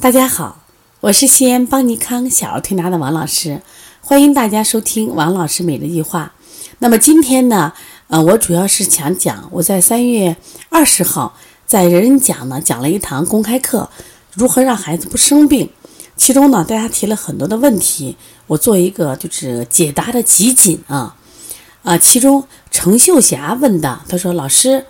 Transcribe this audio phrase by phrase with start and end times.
[0.00, 0.62] 大家好，
[1.00, 3.60] 我是西安邦尼康小儿推拿的王老师，
[4.00, 6.32] 欢迎大家收听王老师每日一话。
[6.78, 7.74] 那么今天呢，
[8.08, 10.38] 呃，我主要是想讲，我在三月
[10.70, 11.36] 二十号
[11.66, 13.90] 在人人讲呢讲了一堂公开课，
[14.32, 15.68] 如何让孩子不生病。
[16.16, 21.14] 其中呢，大家提了很多的问题，我做一个就是解答的集锦啊
[21.82, 21.98] 啊。
[21.98, 24.86] 其中程秀霞问的，她说：“老师。”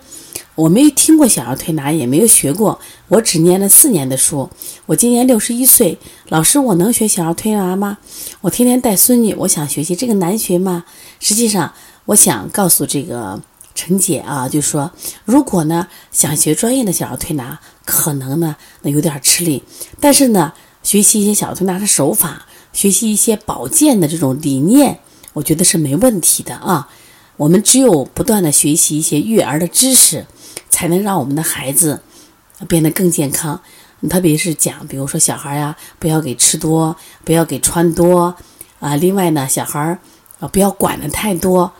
[0.61, 4.47] 我没有听过小儿推拿，也没有学过，我只念了四年的书。
[4.85, 5.97] 我今年六十一岁，
[6.29, 7.97] 老师，我能学小儿推拿吗？
[8.41, 10.83] 我天天带孙女，我想学习，这个难学吗？
[11.19, 11.73] 实际上，
[12.05, 13.41] 我想告诉这个
[13.73, 14.91] 陈姐啊，就说，
[15.25, 19.63] 如果呢想学专业的小儿推拿，可能呢那有点吃力，
[19.99, 20.53] 但是呢，
[20.83, 24.99] 学习一些小儿推拿的手法，学习一些保健的这种理念，
[25.33, 26.87] 我觉得是没问题的啊。
[27.41, 30.25] 我们只有不断的学习一些育儿的知识。
[30.73, 32.01] 才能让我们的孩子
[32.67, 33.61] 变得更健康，
[34.09, 36.95] 特别是讲，比如说小孩呀，不要给吃多，
[37.25, 38.35] 不要给穿多，
[38.79, 39.99] 啊，另外呢，小孩
[40.39, 41.71] 啊不要管的太多，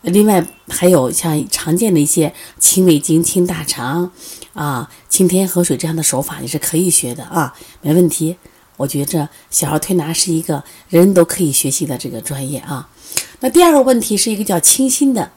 [0.00, 4.10] 另外还有像常见的一些清胃经、清大肠，
[4.54, 8.36] 啊，清天河水这样的手法也是可以学的啊，没问题。
[8.78, 12.88] 我觉着小儿推拿是一个人人都可以学习的这个专业啊。
[13.40, 15.30] 那第二个问题是一个叫清新的。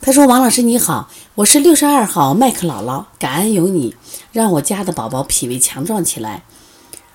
[0.00, 3.94] 他说：“王老师你好，我是六十二号麦克姥姥，感恩有你，
[4.32, 6.42] 让我家的宝宝脾胃强壮起来。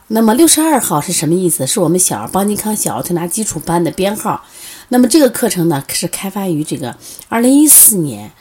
[0.08, 1.68] 那么六十二号是什么意思？
[1.68, 4.42] 是我们小儿邦尼康小儿推拿基础班的编号。
[4.88, 6.96] 那么这个课程呢，是开发于这个
[7.28, 8.32] 二零一四年。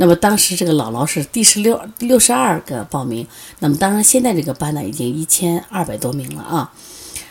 [0.00, 3.26] 那么当时这个姥姥是第十六六十二个报名。
[3.58, 6.72] 那么当然现在这个班呢，已经一千二百多名了啊。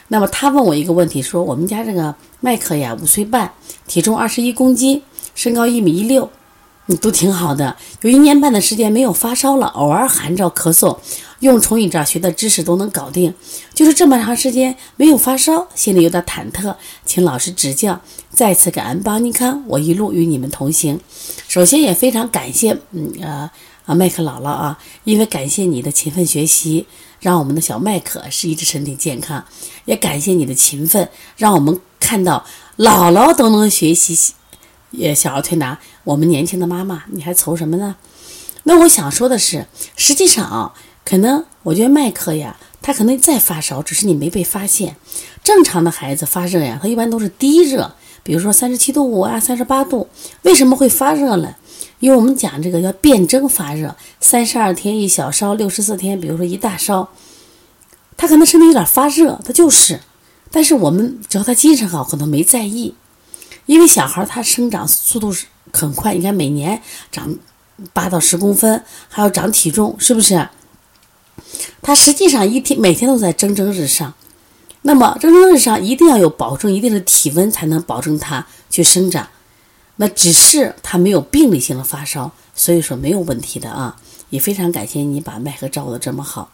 [0.10, 3.52] 那么他问我一个问题，说我们家这个麦克呀，五岁半，
[3.88, 5.02] 体重二十一公斤，
[5.34, 6.30] 身高一米一六。”
[6.96, 10.98] 都挺好的，有一年半的时间没有发烧了，偶尔寒着咳嗽，
[11.40, 13.34] 用虫语这学的知识都能搞定。
[13.74, 18.02] 就是这么长时间没有发烧，心里有点忐忑，请老师指教。
[18.32, 21.00] 再次感恩邦尼康，我一路与你们同行。
[21.48, 23.52] 首先也非常感谢，嗯啊
[23.86, 26.86] 啊麦克姥姥啊，因为感谢你的勤奋学习，
[27.20, 29.44] 让我们的小麦克是一直身体健康。
[29.86, 32.46] 也感谢你的勤奋，让我们看到
[32.78, 34.34] 姥姥都能学习。
[34.92, 37.96] 也小儿推拿，我们年轻的妈妈，你还愁什么呢？
[38.64, 40.74] 那我想说的是，实际上啊，
[41.06, 44.96] 可能我觉得麦克呀，他可能在发烧，只是你没被发现。
[45.44, 50.08] 正常的孩子发热呀，他一般都是低热，比如说三十七度五啊，三十八度。
[50.44, 51.56] 为什么会发热呢？
[52.00, 57.10] 因为我们讲这个叫辨证发热，三十二天一小烧，六十四天，比如说一大烧，
[58.16, 60.00] 他可能身体有点发热，他就是。
[60.52, 62.96] 但是我们只要他精神好，可能没在意。
[63.70, 66.82] 因为小孩他生长速度是很快，你看每年
[67.12, 67.38] 长
[67.94, 70.50] 八到十公分，还要长体重，是不是？
[71.80, 74.16] 他实际上一天每天都在蒸蒸日上，
[74.82, 79.28] 那么蒸蒸日上一定要有保证一定的体温，才能保证他去生长。
[79.98, 83.98] 那只是他没有病理性的发烧，所以说没有问题的啊。
[84.32, 86.52] 也非常感谢你把麦克照顾的这么好。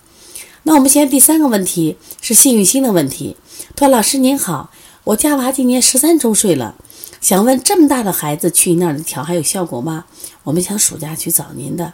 [0.63, 3.37] 那我们现在第三个问题是幸运星的问题。
[3.73, 4.69] 托老师您好，
[5.05, 6.75] 我家娃今年十三周岁了。
[7.21, 10.05] 想问这么大的孩子去你那儿调还有效果吗？
[10.43, 11.93] 我们想暑假去找您的。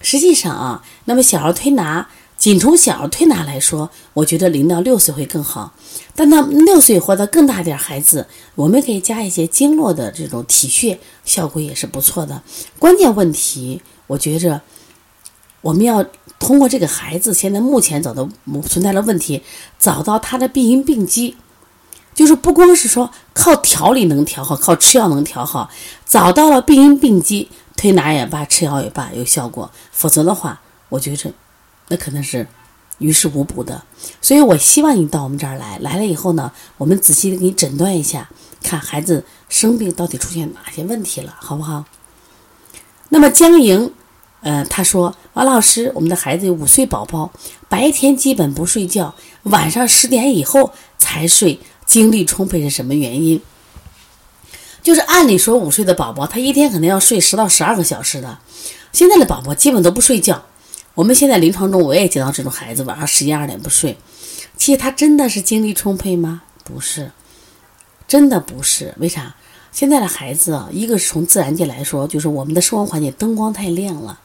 [0.00, 5.74] 实际上啊，那么小儿推拿，仅从小儿推拿来说，我觉得零到六岁会更好。
[6.14, 12.42] 但那六岁或者更大点孩子，我们可以加一些经络的这种体穴，效果也是不错的。
[12.78, 14.62] 关键问题，我觉着
[15.60, 16.04] 我们要
[16.38, 18.28] 通过这个孩子现在目前找到
[18.68, 19.42] 存在的问题，
[19.80, 21.36] 找到他的病因病机。
[22.18, 25.70] 就是不光是说靠调理能调好，靠吃药能调好，
[26.04, 29.70] 找到了病因病机，推拿也罢，吃药也罢有效果。
[29.92, 31.30] 否则的话，我觉着
[31.86, 32.44] 那可能是
[32.98, 33.80] 于事无补的。
[34.20, 38.28] 所以我希望你到我们这儿来，来了以后呢，我们仔细的给你诊断一下，
[38.64, 41.84] 看孩子生病到底出现哪些问题了，好不好？
[43.10, 43.92] 那么江莹，
[44.40, 47.30] 呃，他说王老师，我们的孩子有五岁宝宝，
[47.68, 49.14] 白天基本不睡觉，
[49.44, 51.60] 晚上十点以后才睡。
[51.88, 53.40] 精力充沛是什么原因？
[54.82, 58.38] 就是按理说五岁的宝宝，他一天可能要睡十到十二个小时的。
[58.92, 60.44] 现在的宝宝基本都不睡觉。
[60.94, 63.96] 我们现在临床中我也见到这种孩子，晚上十一二点不睡。
[64.58, 66.42] 其实他真的是精力充沛吗？
[66.62, 67.10] 不是，
[68.06, 68.94] 真的不是。
[68.98, 69.34] 为啥？
[69.72, 74.20] 现在的孩子啊，一个是从自然界来说，就是我们的生活环境灯光太亮了。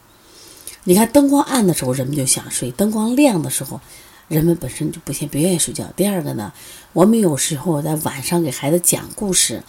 [0.83, 3.79] 你看灯光暗的时候，人们就想睡；灯光亮的时候。
[4.27, 5.85] 人们本身就不先不愿意睡觉。
[5.95, 6.51] 第二个呢，
[6.93, 9.63] 我们有时候在晚上给孩子讲故事，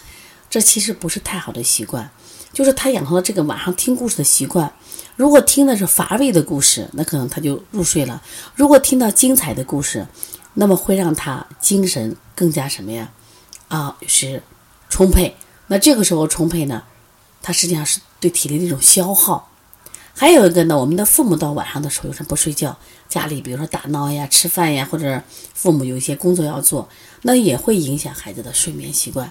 [0.49, 2.11] 这其实不是太好的习惯。
[2.53, 4.73] 就是他养成了这个晚上听故事的习惯。
[5.17, 8.23] 如果听的是乏味的故事，那可能他就入睡了；
[8.55, 10.07] 如果听到精彩的故事，
[10.55, 13.11] 那么会让他精神更加什么呀？
[13.67, 14.41] 啊，是
[14.89, 15.35] 充沛。
[15.67, 16.85] 那这个时候充沛呢，
[17.43, 19.51] 他实际上是对体力的一种消耗。
[20.17, 22.79] 还有一个呢，我们的父母到晚上的时候有时不睡觉，
[23.09, 25.21] 家里比如说打闹呀、吃饭呀，或者
[25.53, 26.89] 父母有一些工作要做，
[27.23, 29.29] 那也会影响孩子的睡眠习惯。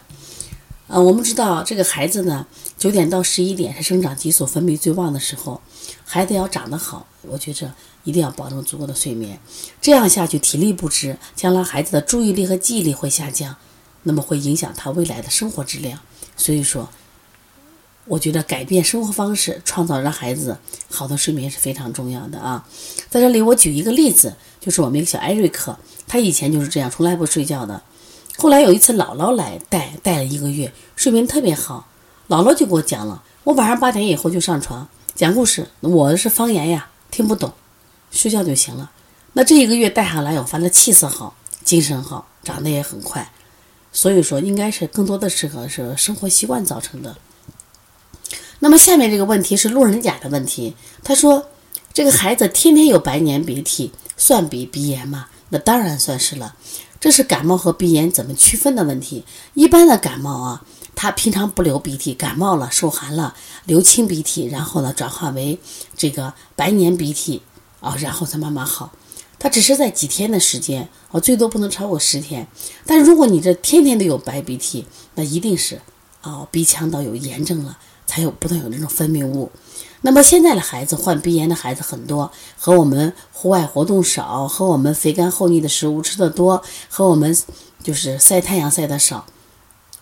[0.87, 2.45] 呃，我们知道这个孩子呢，
[2.77, 5.61] 九点到十一点是生长激素分泌最旺的时候，
[6.03, 9.39] 孩子要长得好，我觉着一定要保证足够的睡眠。
[9.81, 13.55] 这样下去体力不支，将来孩子的注意力和记忆力会下降，
[14.03, 15.97] 那么会影响他未来的生活质量。
[16.35, 16.89] 所以说。
[18.05, 20.57] 我觉得改变生活方式，创造让孩子
[20.89, 22.67] 好的睡眠是非常重要的啊！
[23.09, 27.81] 在这里，我举一个例子，就是我们一个小艾瑞克，他以前就是这样，从来不睡觉的。
[28.37, 31.87] 后来有一次，姥姥来带，带了一个月，睡眠特别好。
[32.27, 37.53] 姥姥就给我讲了，我晚上八点以后就上床讲故事，我是方言呀，听不懂，
[38.11, 38.91] 睡觉就行了。
[39.33, 43.31] 那这一个月带下来，我发现气色好，精神好，长得也很快。
[43.91, 47.15] 所以说，应该是更多的适合是生活习惯造成的。
[48.63, 50.73] 那么下面这个问题是路人甲的问题，
[51.03, 51.47] 他说
[51.93, 56.55] ：“这个孩子天天有白黏鼻涕，算鼻鼻炎吗？”那当然算是了，
[56.97, 59.25] 这是感冒和鼻炎怎么区分的问题。
[59.53, 60.65] 一般的感冒啊，
[60.95, 65.59] 他平常不流鼻涕，感冒了受寒了流清鼻涕，然后呢转化为
[65.97, 67.41] 这个白黏鼻涕
[67.81, 68.93] 啊，然后才慢慢好。
[69.39, 72.47] 他只是在几天的时间，哦，最多不能超过十天。
[72.85, 75.81] 但如果你这天天都有白鼻涕，那一定是
[76.21, 77.77] 哦鼻腔道有炎症了。
[78.13, 79.51] 还有不断有那种分泌物，
[80.01, 87.35] 那么现在的孩子患鼻炎的孩子很多，和我们户外活动少，和我们肥甘厚腻的食物吃的多，和我们
[87.81, 89.25] 就是晒太阳晒的少，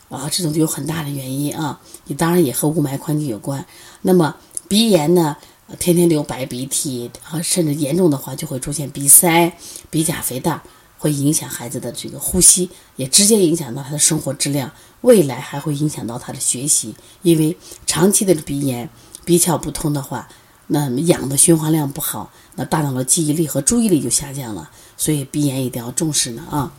[0.09, 1.79] 啊，这种就有很大的原因啊。
[2.07, 3.65] 你当然也和雾霾环境有关。
[4.01, 4.35] 那么
[4.67, 5.37] 鼻炎呢，
[5.79, 9.53] 天天流白鼻涕，啊，甚至严重的话就会出现鼻塞、
[9.89, 10.61] 鼻甲肥大。
[11.01, 14.71] 会影响孩子的这个呼吸，也直接影响到他的生活质量，
[15.01, 16.93] 未来还会影响到他的学习。
[17.23, 17.57] 因为
[17.87, 18.87] 长期的鼻炎、
[19.25, 20.29] 鼻窍不通的话，
[20.67, 24.69] 那氧的循环量不好，那大脑的记忆力和注意力就下降了。
[24.95, 26.71] 所以鼻炎一定要重视呢啊！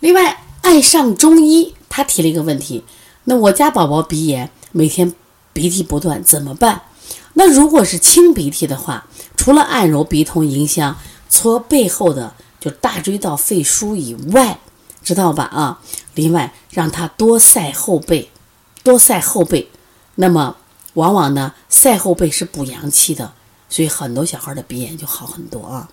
[0.00, 2.84] 另外，爱上中医，他提了一个问题：
[3.24, 5.14] 那我家宝宝鼻炎，每天
[5.54, 6.82] 鼻涕不断，怎么办？
[7.32, 10.98] 那如果是清鼻涕的话，除了按揉鼻通迎香，
[11.30, 12.34] 搓背后的。
[12.66, 14.58] 就大椎到肺腧以外，
[15.00, 15.44] 知道吧？
[15.44, 15.80] 啊，
[16.16, 18.28] 另外让他多晒后背，
[18.82, 19.70] 多晒后背。
[20.16, 20.56] 那么，
[20.94, 23.34] 往往呢，晒后背是补阳气的，
[23.68, 25.88] 所以很多小孩的鼻炎就好很多啊。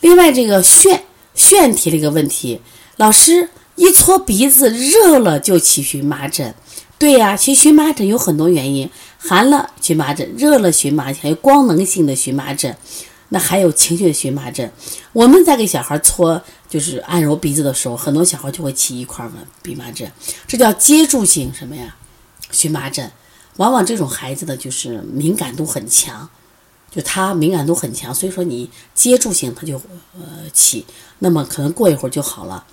[0.00, 1.04] 另外，这个炫
[1.36, 2.60] 炫提了一个问题：
[2.96, 6.52] 老师，一搓鼻子热了就起荨麻疹。
[6.98, 12.76] 对呀，起荨麻疹有很多原因，寒了荨麻疹，热了荨麻疹，还有光能性的荨麻疹。
[13.30, 14.70] 那还有情绪的荨麻疹，
[15.12, 19.30] 我们在给小孩搓，就是按揉鼻子的时候，很多小孩就会起一块儿
[19.62, 20.10] 荨麻疹，
[20.46, 21.96] 这叫接触性什么呀？
[22.50, 23.10] 荨麻疹，
[23.56, 26.28] 往往这种孩子的就是敏感度很强，
[26.90, 29.80] 就他敏感度很强，所以说你接触性他就
[30.14, 30.86] 呃起，
[31.18, 32.64] 那么可能过一会儿就好了。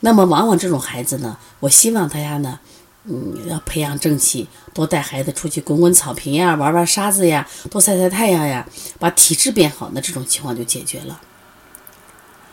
[0.00, 2.58] 那么往往这种孩子呢，我希望大家呢。
[3.04, 8.64] 嗯，要培养正气，多带孩子出去滚滚草坪呀，玩玩沙子呀，多晒晒太阳呀，
[9.00, 11.20] 把体质变好，那这种情况就解决了。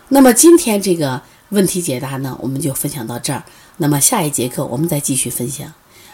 [0.07, 3.43] 那么今天这个问题解答呢，我们就分享到这儿。
[3.77, 5.71] 那么下一节课我们再继续分享。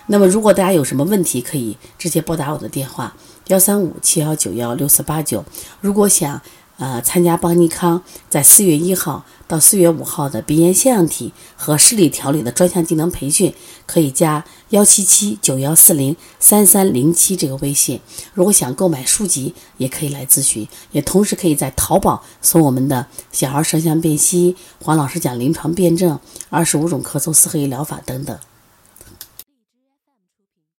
[0.07, 3.15] 那么如果大家有什么问题，可以直接拨打我的电话
[3.47, 5.45] 幺三五七幺九幺六四八九。
[5.79, 6.41] 如果想
[6.77, 9.25] 呃参加邦尼康在四月一号。
[9.47, 13.53] 到四月五号的鼻炎腺样体和视力调理的专项技能培训，
[13.85, 18.01] 可以加幺七七九幺四零三三零七这个微信。
[18.33, 28.35] 如果想购买书籍，也可以来咨询，也同时可以在淘宝搜我们的小儿舌象辨析、黄老师讲临床辩证、二十五种咳嗽四合一疗法等等。